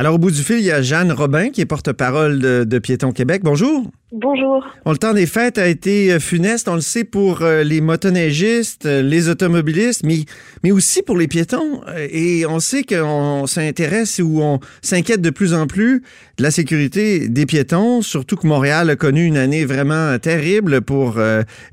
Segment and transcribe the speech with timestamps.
[0.00, 2.78] Alors, au bout du fil, il y a Jeanne Robin, qui est porte-parole de, de
[2.78, 3.42] Piéton Québec.
[3.44, 3.84] Bonjour.
[4.12, 4.66] Bonjour.
[4.86, 8.84] le temps des fêtes a été euh, funeste, on le sait, pour euh, les motoneigistes,
[8.84, 10.24] euh, les automobilistes, mais,
[10.64, 11.82] mais aussi pour les piétons.
[12.10, 16.02] Et on sait qu'on s'intéresse ou on s'inquiète de plus en plus
[16.38, 21.20] de la sécurité des piétons, surtout que Montréal a connu une année vraiment terrible pour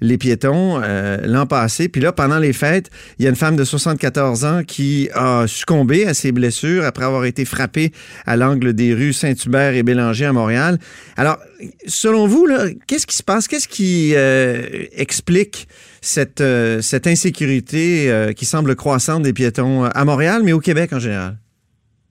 [0.02, 0.82] les piétons
[1.24, 1.88] l'an passé.
[1.88, 5.48] Puis là, pendant les fêtes, il y a une femme de 74 ans qui a
[5.48, 7.92] succombé à ses blessures après avoir été frappée
[8.26, 10.78] à l'angle des rues Saint-Hubert et Bélanger à Montréal.
[11.16, 11.38] Alors,
[11.86, 12.48] selon vous,
[12.88, 13.48] qu'est-ce qui se passe?
[13.48, 15.68] Qu'est-ce qui euh, explique
[16.02, 21.00] cette, euh, insécurité euh, qui semble croissante des piétons à Montréal, mais au Québec en
[21.00, 21.38] général?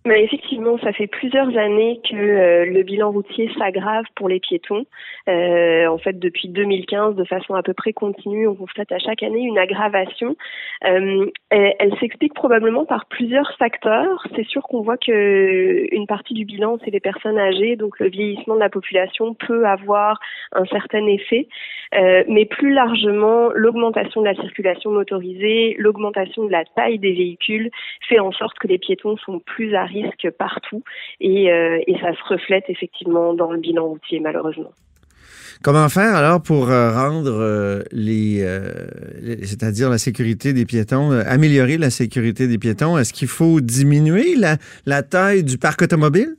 [0.04, 0.45] Effectivement,
[0.82, 4.86] ça fait plusieurs années que euh, le bilan routier s'aggrave pour les piétons.
[5.28, 9.22] Euh, en fait, depuis 2015, de façon à peu près continue, on constate à chaque
[9.22, 10.36] année une aggravation.
[10.84, 14.26] Euh, elle, s'explique probablement par plusieurs facteurs.
[14.34, 18.08] C'est sûr qu'on voit que une partie du bilan, c'est les personnes âgées, donc le
[18.08, 20.20] vieillissement de la population peut avoir
[20.52, 21.48] un certain effet.
[22.28, 27.70] Mais plus largement, l'augmentation de la circulation motorisée, l'augmentation de la taille des véhicules
[28.08, 30.82] fait en sorte que les piétons sont plus à risque partout
[31.20, 34.72] et, euh, et ça se reflète effectivement dans le bilan routier malheureusement.
[35.62, 38.46] Comment faire alors pour euh, rendre les,
[39.42, 42.98] c'est-à-dire la sécurité des piétons, améliorer la sécurité des piétons?
[42.98, 46.36] Est-ce qu'il faut diminuer la taille du parc automobile?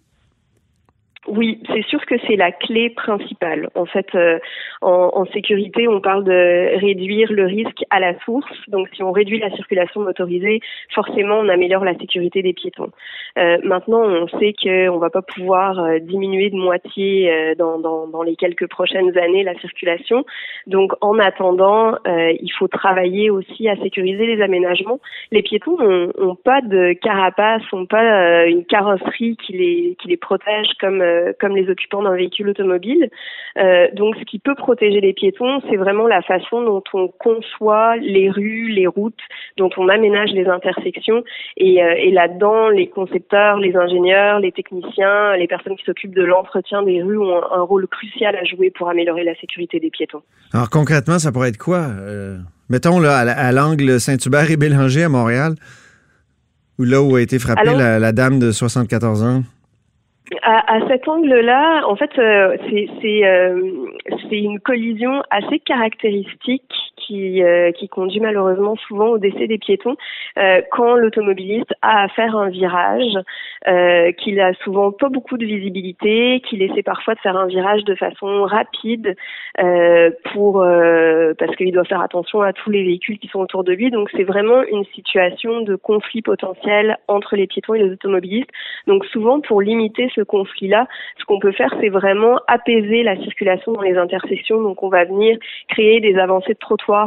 [1.28, 3.70] Oui, c'est sûr que c'est la clé principale.
[3.76, 4.40] En fait, euh,
[4.82, 8.52] en, en, sécurité, on parle de réduire le risque à la source.
[8.70, 10.62] Donc, si on réduit la circulation motorisée,
[10.94, 12.92] forcément, on améliore la sécurité des piétons.
[13.38, 18.08] Euh, maintenant, on sait qu'on va pas pouvoir euh, diminuer de moitié euh, dans, dans,
[18.08, 20.26] dans, les quelques prochaines années la circulation.
[20.66, 25.00] Donc, en attendant, il faut travailler aussi à sécuriser les aménagements.
[25.32, 30.68] Les piétons ont, pas de carapace, ont pas une carrosserie qui les qui les protège
[30.80, 33.10] comme euh, comme les occupants d'un véhicule automobile.
[33.58, 37.98] Euh, donc, ce qui peut protéger les piétons, c'est vraiment la façon dont on conçoit
[37.98, 39.20] les rues, les routes,
[39.58, 41.24] dont on aménage les intersections.
[41.58, 46.24] Et, euh, et là-dedans, les concepteurs, les ingénieurs, les techniciens, les personnes qui s'occupent de
[46.24, 50.22] l'entretien des rues ont un, rôle crucial à jouer pour améliorer la sécurité des piétons.
[50.54, 51.88] Alors concrètement, ça pourrait être quoi
[52.70, 55.56] Mettons là à l'angle Saint-Hubert et Bélanger à Montréal,
[56.80, 59.44] où là où a été frappée la, la dame de 74 ans?
[60.42, 63.88] À, à, cet angle-là, en fait, euh, c'est euh,
[64.32, 66.74] une collision assez caractéristique
[67.08, 69.96] qui, euh, qui conduit malheureusement souvent au décès des piétons
[70.38, 73.18] euh, quand l'automobiliste a à faire un virage,
[73.68, 77.84] euh, qu'il a souvent pas beaucoup de visibilité, qu'il essaie parfois de faire un virage
[77.86, 79.16] de façon rapide
[79.60, 83.64] euh, pour euh, parce qu'il doit faire attention à tous les véhicules qui sont autour
[83.64, 83.90] de lui.
[83.90, 88.50] Donc c'est vraiment une situation de conflit potentiel entre les piétons et les automobilistes.
[88.86, 93.72] Donc souvent pour limiter ce conflit-là, ce qu'on peut faire c'est vraiment apaiser la circulation
[93.72, 94.62] dans les intersections.
[94.62, 95.38] Donc on va venir
[95.70, 96.60] créer des avancées de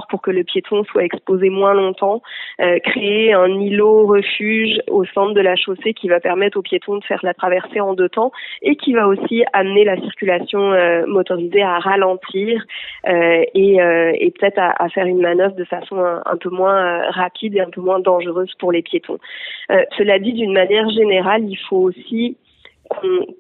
[0.09, 2.23] pour que le piéton soit exposé moins longtemps,
[2.61, 6.99] euh, créer un îlot refuge au centre de la chaussée qui va permettre aux piétons
[6.99, 11.05] de faire la traversée en deux temps et qui va aussi amener la circulation euh,
[11.07, 12.63] motorisée à ralentir
[13.09, 17.61] euh, et, et peut-être à, faire une manœuvre de façon un, peu moins rapide et
[17.61, 19.19] un peu moins dangereuse pour les piétons.
[19.97, 22.37] cela dit, d'une manière générale, il faut aussi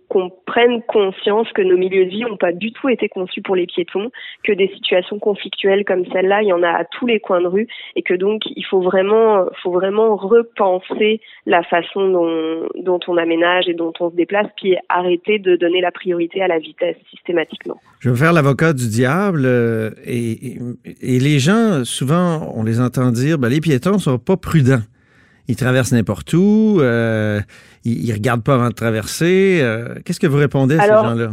[0.08, 3.56] qu'on prenne conscience que nos milieux de vie n'ont pas du tout été conçus pour
[3.56, 4.10] les piétons,
[4.44, 7.46] que des situations conflictuelles comme celle-là, il y en a à tous les coins de
[7.46, 7.66] rue,
[7.96, 12.08] et que donc il faut vraiment, faut vraiment repenser la façon
[12.76, 16.48] dont, on aménage et dont on se déplace, puis arrêter de donner la priorité à
[16.48, 17.80] la vitesse systématiquement.
[18.00, 20.58] Je vais faire l'avocat du diable, euh, et,
[21.02, 24.82] les gens, souvent, on les entend dire, ben, les piétons sont pas prudents
[25.50, 27.40] ils traversent n'importe où, euh,
[27.84, 29.58] ils, ne regardent pas avant de traverser.
[29.60, 31.30] Euh, qu'est-ce que vous répondez à ces gens-là?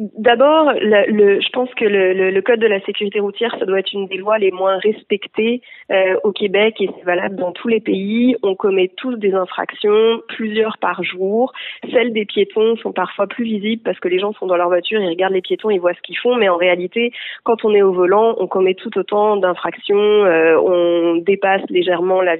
[0.00, 3.92] D'abord, le, je pense que le, le, code de la sécurité routière, ça doit être
[3.92, 5.62] une des lois les moins respectées
[5.92, 8.34] euh, au Québec et c'est valable dans tous les pays.
[8.42, 11.52] On commet tous des infractions, plusieurs par jour.
[11.92, 15.00] Celles des piétons sont parfois plus visibles parce que les gens sont dans leur voiture,
[15.00, 17.12] ils regardent les piétons, ils voient ce qu'ils font, mais en réalité,
[17.44, 19.94] quand on est au volant, on commet tout autant d'infractions.
[19.96, 22.34] Euh, on dépasse légèrement la,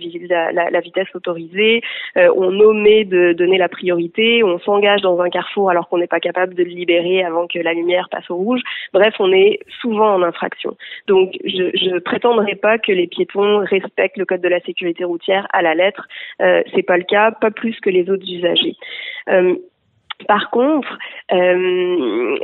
[0.53, 1.83] la, la vitesse autorisée,
[2.17, 6.09] euh, on omet de donner la priorité, on s'engage dans un carrefour alors qu'on n'est
[6.09, 8.61] pas capable de le libérer avant que la lumière passe au rouge.
[8.93, 10.77] Bref, on est souvent en infraction.
[11.07, 15.47] Donc, je ne prétendrai pas que les piétons respectent le code de la sécurité routière
[15.53, 16.07] à la lettre.
[16.43, 18.77] Euh, c'est pas le cas, pas plus que les autres usagers.
[19.29, 19.55] Euh,
[20.29, 20.99] par contre,
[21.33, 22.37] euh,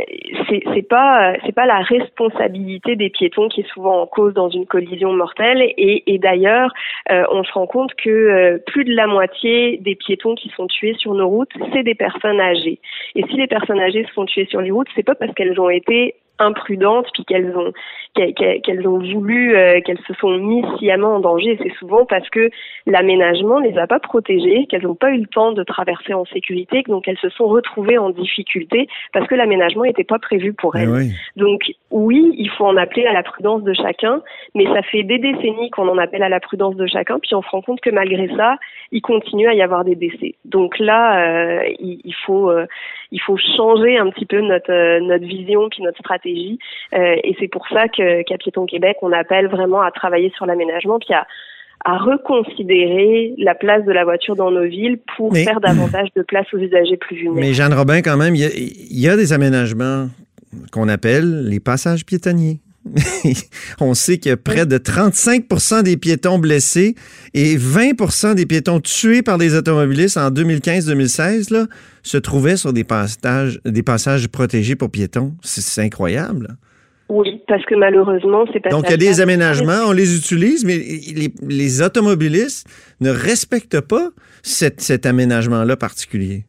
[0.48, 5.62] c'est pas la responsabilité des piétons qui est souvent en cause dans une collision mortelle.
[5.76, 6.72] Et, et d'ailleurs,
[7.10, 10.66] euh, on se rend compte que euh, plus de la moitié des piétons qui sont
[10.66, 12.80] tués sur nos routes, c'est des personnes âgées.
[13.14, 15.60] Et si les personnes âgées se font tuer sur les routes, c'est pas parce qu'elles
[15.60, 17.72] ont été imprudentes puis qu'elles ont
[18.14, 22.50] qu'elles ont voulu euh, qu'elles se sont mises sciemment en danger c'est souvent parce que
[22.86, 26.24] l'aménagement ne les a pas protégées qu'elles n'ont pas eu le temps de traverser en
[26.24, 30.74] sécurité donc elles se sont retrouvées en difficulté parce que l'aménagement n'était pas prévu pour
[30.76, 31.10] eh elles.
[31.36, 34.22] donc oui il faut en appeler à la prudence de chacun
[34.54, 37.42] mais ça fait des décennies qu'on en appelle à la prudence de chacun puis on
[37.42, 38.56] se rend compte que malgré ça
[38.92, 40.34] il continue à y avoir des décès.
[40.44, 42.66] Donc là euh, il, il, faut euh,
[43.12, 46.29] il faut changer un petit peu notre notre vision puis notre stratégie
[46.94, 50.46] euh, et c'est pour ça que qu'à Piéton Québec, on appelle vraiment à travailler sur
[50.46, 51.26] l'aménagement, puis à,
[51.84, 56.58] reconsidérer la place de la voiture dans nos villes pour faire davantage de place aux
[56.58, 57.40] usagers plus vulnérables.
[57.40, 60.08] Mais Jeanne Robin, quand même, il y a des aménagements
[60.72, 62.58] qu'on appelle les passages piétonniers.
[63.80, 66.94] on sait que près de 35% des piétons blessés
[67.34, 71.66] et 20% des piétons tués par des automobilistes en 2015-2016
[72.02, 75.34] se trouvaient sur des passages, des passages protégés pour piétons.
[75.42, 76.56] C'est incroyable.
[77.10, 78.70] Oui, parce que malheureusement, c'est pas.
[78.70, 80.78] Donc, il y a des aménagements, on les utilise, mais
[81.42, 82.68] les, automobilistes
[83.00, 84.10] ne respectent pas
[84.42, 86.44] cet aménagement-là particulier.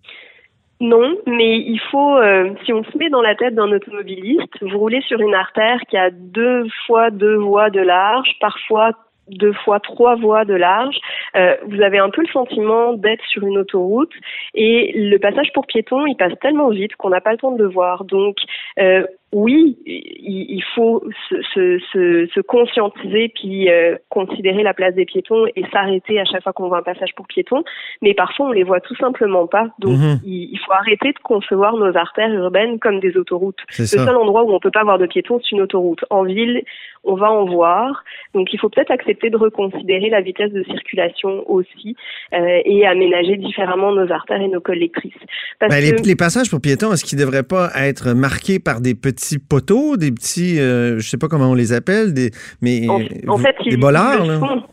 [0.81, 4.80] Non, mais il faut, euh, si on se met dans la tête d'un automobiliste, vous
[4.80, 8.94] roulez sur une artère qui a deux fois deux voies de large, parfois
[9.28, 10.98] deux fois trois voies de large,
[11.36, 14.12] euh, vous avez un peu le sentiment d'être sur une autoroute
[14.56, 17.62] et le passage pour piétons, il passe tellement vite qu'on n'a pas le temps de
[17.62, 18.04] le voir.
[18.04, 18.38] Donc,
[18.80, 25.45] euh, oui, il faut se, se, se, conscientiser puis euh, considérer la place des piétons
[25.56, 27.63] et s'arrêter à chaque fois qu'on voit un passage pour piétons.
[28.01, 29.69] Mais parfois, on les voit tout simplement pas.
[29.80, 30.19] Donc, mhm.
[30.25, 33.60] il, faut arrêter de concevoir nos artères urbaines comme des autoroutes.
[33.80, 36.04] Le seul endroit où on peut pas voir de piétons, c'est une autoroute.
[36.10, 36.63] En ville,
[37.06, 38.04] on va en voir.
[38.33, 41.95] Donc, il faut peut-être accepter de reconsidérer la vitesse de circulation aussi
[42.33, 45.13] euh, et aménager différemment nos artères et nos collectrices.
[45.62, 48.94] Ben, les, les, passages pour piétons, est-ce qu'ils ne devraient pas être marqués par des
[48.94, 52.31] petits petits poteaux, des petits, euh, je sais pas comment on les appelle, des,
[52.62, 54.21] mais en, fait, des bollards.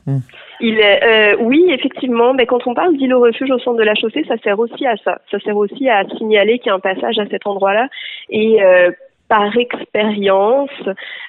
[0.07, 0.23] Hum.
[0.61, 3.95] Il euh, oui, effectivement, mais quand on parle d'île au refuge au centre de la
[3.95, 5.21] chaussée, ça sert aussi à ça.
[5.31, 7.89] Ça sert aussi à signaler qu'il y a un passage à cet endroit-là.
[8.31, 8.91] Et euh,
[9.29, 10.71] par expérience,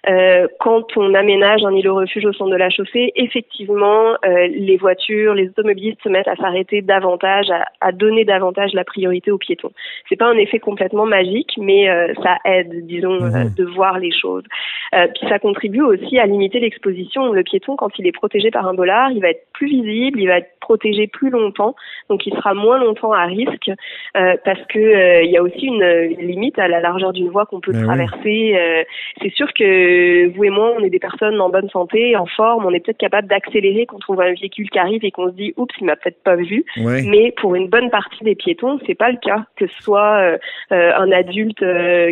[0.07, 4.77] euh, quand on aménage un îlot refuge au centre de la chaussée, effectivement, euh, les
[4.77, 7.47] voitures, les automobilistes se mettent à s'arrêter davantage,
[7.81, 9.71] à, donner davantage la priorité aux piétons.
[10.07, 13.53] C'est pas un effet complètement magique, mais euh, ça aide, disons, mhm.
[13.55, 14.43] de voir les choses.
[14.91, 17.33] puis ça contribue aussi à limiter l'exposition.
[17.33, 20.27] Le piéton, quand il est protégé par un bollard, il va être plus visible, il
[20.27, 21.75] va être protégé plus longtemps,
[22.09, 23.71] donc il sera moins longtemps à risque,
[24.13, 25.83] parce que il y a aussi une,
[26.19, 28.55] limite à la largeur d'une voie qu'on peut traverser.
[28.55, 28.83] Euh,
[29.21, 32.65] c'est sûr que vous et moi, on est des personnes en bonne santé, en forme,
[32.65, 35.35] on est peut-être capable d'accélérer quand on voit un véhicule qui arrive et qu'on se
[35.35, 36.65] dit oups, il m'a peut-être pas vu.
[36.77, 39.45] Mais pour une bonne partie des piétons, c'est pas le cas.
[39.55, 40.37] Que ce soit euh,
[40.71, 41.63] euh, un adulte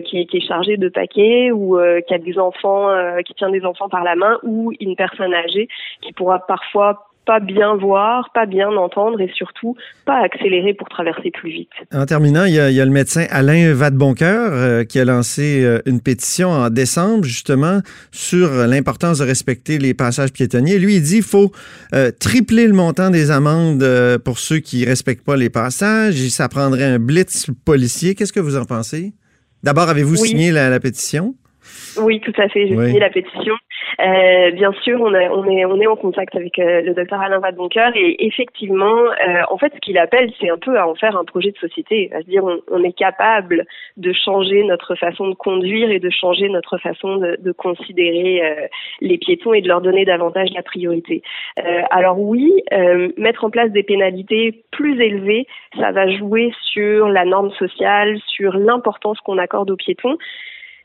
[0.05, 1.77] qui, qui, est chargé de paquets ou
[2.07, 2.89] qui a des enfants,
[3.25, 5.67] qui tient des enfants par la main, ou une personne âgée
[6.01, 9.75] qui pourra parfois pas bien voir, pas bien entendre et surtout
[10.05, 11.69] pas accélérer pour traverser plus vite.
[11.93, 15.99] En terminant, il y a, le médecin Alain Vadeboncoeur euh, qui a lancé euh, une
[16.01, 17.81] pétition en décembre justement
[18.11, 20.79] sur l'importance de respecter les passages piétonniers.
[20.79, 21.51] Lui, il dit qu'il faut
[21.93, 23.85] euh, tripler le montant des amendes
[24.23, 26.15] pour ceux qui respectent pas les passages.
[26.29, 28.15] Ça prendrait un blitz policier.
[28.15, 29.11] Qu'est-ce que vous en pensez?
[29.63, 31.35] D'abord, avez-vous signé la, pétition?
[31.97, 32.67] Oui, tout à fait.
[32.67, 33.53] J'ai signé la pétition.
[33.99, 37.39] Euh, bien sûr, on, on, est, on est en contact avec euh, le docteur Alain
[37.39, 41.17] Vadeboncoeur et effectivement, euh, en fait, ce qu'il appelle, c'est un peu à en faire
[41.17, 43.65] un projet de société, à se dire on, on, est capable
[43.97, 48.69] de changer notre façon de conduire et de changer notre façon de, de considérer
[49.01, 51.21] les piétons et de leur donner davantage la priorité.
[51.89, 52.63] alors oui,
[53.17, 55.47] mettre en place des pénalités plus élevées,
[55.79, 60.17] ça va jouer sur la norme sociale, sur l'importance qu'on accorde aux piétons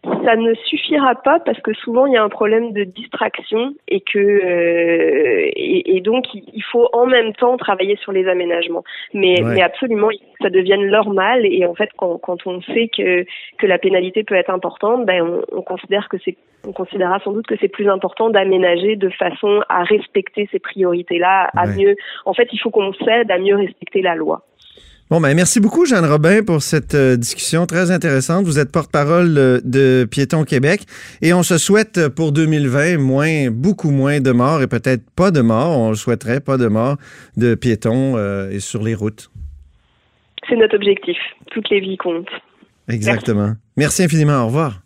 [0.04, 4.00] ça ne suffira pas parce que souvent il y a un problème de distraction et
[4.00, 8.82] que euh, et, donc il faut en même temps travailler sur les aménagements.
[9.14, 10.08] Mais, mais absolument,
[10.40, 13.24] ça devienne normal et en fait quand, quand on sait que
[13.58, 17.32] que la pénalité peut être importante, ben on, on considère que c'est on considérera sans
[17.32, 21.96] doute que c'est plus important d'aménager de façon à respecter ces priorités-là, à mieux.
[22.24, 24.44] En fait, il faut qu'on s'aide à mieux respecter la loi.
[25.12, 28.46] Bon, ben merci beaucoup, Jeanne Robin, pour cette euh, discussion très intéressante.
[28.46, 30.86] Vous êtes porte-parole euh, de Piéton Québec
[31.20, 35.30] et on se souhaite euh, pour 2020 moins, beaucoup moins de morts et peut-être pas
[35.30, 35.78] de morts.
[35.78, 36.96] On le souhaiterait, pas de morts
[37.36, 38.16] de piétons
[38.48, 39.30] et sur les routes.
[40.48, 41.18] C'est notre objectif.
[41.50, 42.32] Toutes les vies comptent.
[42.88, 43.52] Exactement.
[43.76, 44.44] Merci infiniment.
[44.44, 44.81] Au revoir.